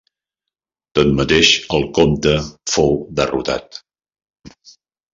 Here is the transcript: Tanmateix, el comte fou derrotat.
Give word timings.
Tanmateix, 0.99 1.51
el 1.79 1.87
comte 1.99 2.35
fou 2.79 2.93
derrotat. 3.23 3.83